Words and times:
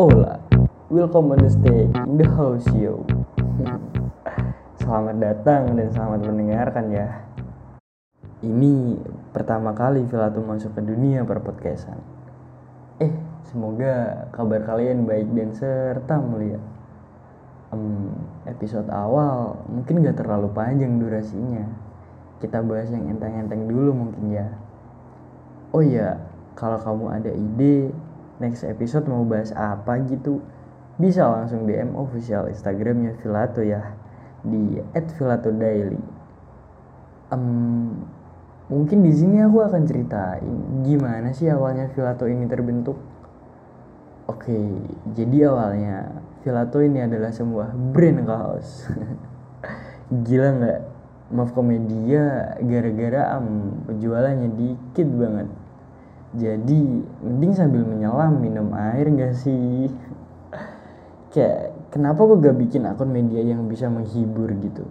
Hola, 0.00 0.40
welcome 0.88 1.36
on 1.36 1.44
the 1.44 1.52
stage 1.52 1.92
in 1.92 2.16
the 2.16 2.24
house 2.24 2.64
yo. 2.72 3.04
selamat 4.80 5.20
datang 5.20 5.76
dan 5.76 5.92
selamat 5.92 6.24
mendengarkan 6.24 6.88
ya. 6.88 7.28
Ini 8.40 8.96
pertama 9.36 9.76
kali 9.76 10.08
Filato 10.08 10.40
masuk 10.40 10.72
ke 10.72 10.80
dunia 10.88 11.20
perpodcastan. 11.28 12.00
Eh, 12.96 13.12
semoga 13.52 14.24
kabar 14.32 14.64
kalian 14.64 15.04
baik 15.04 15.36
dan 15.36 15.52
serta 15.52 16.16
mulia. 16.16 16.56
Um, 17.68 18.24
episode 18.48 18.88
awal 18.88 19.60
mungkin 19.68 20.00
gak 20.00 20.16
terlalu 20.16 20.48
panjang 20.56 20.96
durasinya. 20.96 21.68
Kita 22.40 22.64
bahas 22.64 22.88
yang 22.88 23.04
enteng-enteng 23.04 23.68
dulu 23.68 24.08
mungkin 24.08 24.32
ya. 24.32 24.48
Oh 25.76 25.84
iya, 25.84 26.24
kalau 26.56 26.80
kamu 26.80 27.04
ada 27.20 27.28
ide 27.36 27.92
next 28.40 28.64
episode 28.64 29.04
mau 29.04 29.22
bahas 29.22 29.52
apa 29.52 30.00
gitu, 30.08 30.40
bisa 30.96 31.28
langsung 31.28 31.68
DM 31.68 31.92
official 31.94 32.48
Instagramnya 32.48 33.20
Filato 33.20 33.60
ya 33.60 33.94
di 34.40 34.80
@filato_daily. 34.96 36.00
Um, 37.30 38.00
mungkin 38.72 39.04
di 39.04 39.12
sini 39.12 39.44
aku 39.44 39.60
akan 39.60 39.86
ceritain 39.86 40.82
gimana 40.82 41.30
sih 41.36 41.52
awalnya 41.52 41.92
Filato 41.92 42.24
ini 42.24 42.48
terbentuk. 42.48 42.96
Oke, 44.26 44.56
jadi 45.12 45.52
awalnya 45.52 46.24
Filato 46.40 46.80
ini 46.80 47.04
adalah 47.04 47.30
sebuah 47.30 47.76
brand 47.92 48.24
kaos. 48.24 48.88
Gila 50.26 50.48
nggak? 50.56 50.80
Maaf 51.30 51.54
komedia 51.54 52.58
gara-gara 52.58 53.38
um, 53.38 53.86
penjualannya 53.86 54.50
dikit 54.58 55.06
banget 55.14 55.46
jadi 56.30 56.80
mending 57.26 57.52
sambil 57.58 57.82
menyelam 57.82 58.38
minum 58.38 58.70
air 58.70 59.10
gak 59.10 59.34
sih? 59.34 59.90
Kayak 61.34 61.74
kenapa 61.90 62.22
gue 62.22 62.38
gak 62.38 62.58
bikin 62.58 62.86
akun 62.86 63.10
media 63.10 63.42
yang 63.42 63.66
bisa 63.66 63.90
menghibur 63.90 64.46
gitu? 64.62 64.86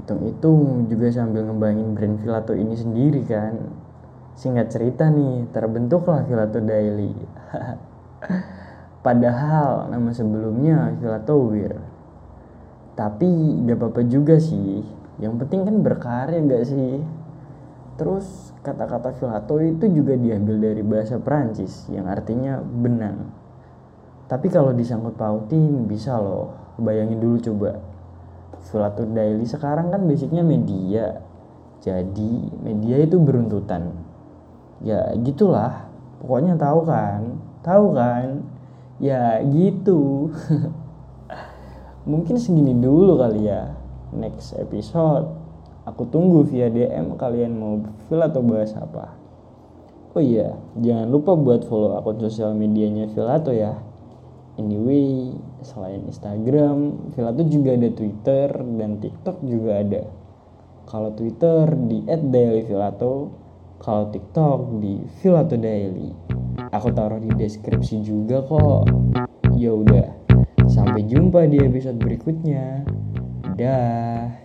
Hitung-hitung 0.00 0.88
juga 0.88 1.12
sambil 1.12 1.44
ngebangin 1.44 1.92
brand 1.92 2.16
Filato 2.24 2.56
ini 2.56 2.72
sendiri 2.72 3.20
kan. 3.28 3.68
Singkat 4.34 4.72
cerita 4.72 5.12
nih 5.12 5.44
terbentuklah 5.52 6.24
Filato 6.24 6.56
Daily. 6.64 7.12
Padahal 9.04 9.92
nama 9.92 10.08
sebelumnya 10.16 10.96
Filato 10.96 11.36
Wir 11.52 11.76
tapi 12.94 13.26
gak 13.66 13.76
apa-apa 13.76 14.06
juga 14.06 14.38
sih. 14.38 14.80
Yang 15.18 15.34
penting 15.44 15.60
kan 15.68 15.76
berkarya 15.82 16.40
gak 16.40 16.64
sih 16.64 17.02
terus 17.94 18.50
kata-kata 18.64 19.14
filato 19.14 19.60
itu 19.62 19.86
juga 19.92 20.18
diambil 20.18 20.58
dari 20.58 20.82
bahasa 20.82 21.20
Prancis 21.20 21.86
yang 21.92 22.10
artinya 22.10 22.58
benang. 22.58 23.30
Tapi 24.24 24.48
kalau 24.48 24.72
disangkut 24.72 25.14
pautin 25.14 25.84
bisa 25.84 26.16
loh. 26.16 26.56
Bayangin 26.80 27.20
dulu 27.20 27.38
coba. 27.38 27.78
Filato 28.66 29.04
daily 29.04 29.44
sekarang 29.44 29.92
kan 29.92 30.08
basicnya 30.08 30.40
media. 30.40 31.20
Jadi 31.84 32.50
media 32.64 32.96
itu 33.04 33.20
beruntutan. 33.20 33.92
Ya 34.80 35.12
gitulah. 35.20 35.86
Pokoknya 36.24 36.56
tahu 36.56 36.88
kan? 36.88 37.36
Tahu 37.60 37.86
kan? 37.92 38.42
Ya 38.96 39.38
gitu. 39.44 40.32
Mungkin 42.10 42.40
segini 42.40 42.72
dulu 42.74 43.20
kali 43.20 43.48
ya 43.48 43.76
next 44.14 44.56
episode 44.56 45.43
Aku 45.84 46.08
tunggu 46.08 46.48
via 46.48 46.72
DM 46.72 47.20
kalian 47.20 47.52
mau 47.60 47.76
feel 48.08 48.24
atau 48.24 48.40
bahas 48.40 48.72
apa. 48.72 49.12
Oh 50.14 50.22
iya, 50.22 50.54
jangan 50.78 51.10
lupa 51.10 51.34
buat 51.34 51.66
follow 51.66 51.98
akun 51.98 52.22
sosial 52.22 52.54
medianya 52.54 53.10
Filato 53.10 53.50
ya. 53.50 53.74
Anyway, 54.54 55.34
selain 55.66 56.06
Instagram, 56.06 57.10
Filato 57.12 57.42
juga 57.50 57.74
ada 57.74 57.90
Twitter 57.90 58.48
dan 58.54 59.02
TikTok 59.02 59.42
juga 59.42 59.82
ada. 59.82 60.02
Kalau 60.86 61.10
Twitter 61.18 61.66
di 61.90 62.06
@dailyfilato, 62.06 63.34
kalau 63.82 64.08
TikTok 64.14 64.78
di 64.78 65.02
Filato 65.18 65.58
Daily. 65.58 66.14
Aku 66.70 66.94
taruh 66.94 67.18
di 67.18 67.34
deskripsi 67.34 68.06
juga 68.06 68.40
kok. 68.46 68.86
Ya 69.58 69.74
udah, 69.74 70.08
sampai 70.70 71.02
jumpa 71.10 71.50
di 71.50 71.58
episode 71.58 71.98
berikutnya. 71.98 72.86
Dah. 73.58 74.43